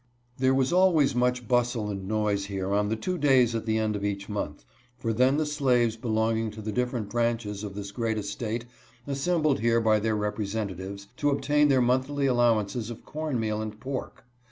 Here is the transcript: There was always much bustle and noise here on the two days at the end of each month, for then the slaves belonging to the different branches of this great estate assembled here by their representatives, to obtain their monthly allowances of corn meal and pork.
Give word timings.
There 0.39 0.55
was 0.55 0.73
always 0.73 1.13
much 1.13 1.47
bustle 1.47 1.91
and 1.91 2.07
noise 2.07 2.47
here 2.47 2.73
on 2.73 2.89
the 2.89 2.95
two 2.95 3.19
days 3.19 3.53
at 3.53 3.67
the 3.67 3.77
end 3.77 3.95
of 3.95 4.03
each 4.03 4.27
month, 4.27 4.65
for 4.97 5.13
then 5.13 5.37
the 5.37 5.45
slaves 5.45 5.95
belonging 5.95 6.49
to 6.53 6.61
the 6.63 6.71
different 6.71 7.11
branches 7.11 7.63
of 7.63 7.75
this 7.75 7.91
great 7.91 8.17
estate 8.17 8.65
assembled 9.05 9.59
here 9.59 9.79
by 9.79 9.99
their 9.99 10.15
representatives, 10.15 11.05
to 11.17 11.29
obtain 11.29 11.67
their 11.67 11.81
monthly 11.81 12.25
allowances 12.25 12.89
of 12.89 13.05
corn 13.05 13.39
meal 13.39 13.61
and 13.61 13.79
pork. 13.79 14.25